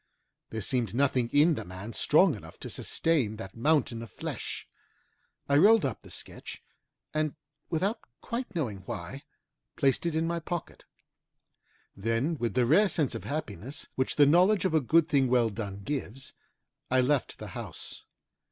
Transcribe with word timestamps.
There 0.49 0.61
seemed 0.63 0.95
nothing 0.95 1.29
in 1.29 1.53
the 1.53 1.63
man 1.63 1.93
strong 1.93 2.33
enough 2.33 2.59
to 2.61 2.71
sustain 2.71 3.35
that 3.35 3.55
mountain 3.55 4.01
of 4.01 4.09
flesh. 4.09 4.67
I 5.47 5.55
rolled 5.57 5.85
up 5.85 6.01
the 6.01 6.09
sketch, 6.09 6.63
and 7.13 7.35
without 7.69 7.99
quite 8.19 8.55
knowing 8.55 8.79
why, 8.87 9.25
placed 9.75 10.07
it 10.07 10.15
in 10.15 10.25
my 10.25 10.39
pocket. 10.39 10.85
Then 11.95 12.35
with 12.39 12.55
the 12.55 12.65
rare 12.65 12.89
sense 12.89 13.13
of 13.13 13.25
happiness 13.25 13.89
which 13.93 14.15
the 14.15 14.25
knowledge 14.25 14.65
of 14.65 14.73
a 14.73 14.81
good 14.81 15.07
thing 15.07 15.27
well 15.27 15.51
done 15.51 15.81
gives, 15.83 16.33
I 16.89 16.99
left 16.99 17.37
the 17.37 17.49
house. 17.49 18.03